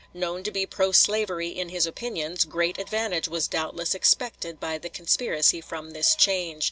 Known 0.15 0.41
to 0.45 0.51
be 0.51 0.65
pro 0.65 0.91
slavery 0.93 1.49
in 1.49 1.69
his 1.69 1.85
opinions, 1.85 2.43
great 2.43 2.79
advantage 2.79 3.27
was 3.27 3.47
doubtless 3.47 3.93
expected 3.93 4.59
by 4.59 4.79
the 4.79 4.89
conspiracy 4.89 5.61
from 5.61 5.91
this 5.91 6.15
change. 6.15 6.59